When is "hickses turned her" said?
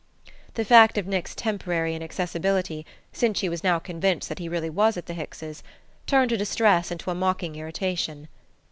5.13-6.37